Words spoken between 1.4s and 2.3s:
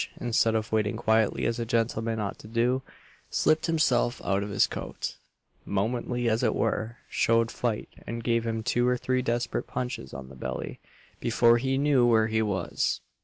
as a gentleman